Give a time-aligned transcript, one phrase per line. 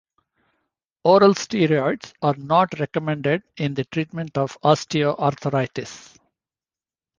[1.03, 6.17] Oral steroids are not recommended in the treatment of osteoarthritis.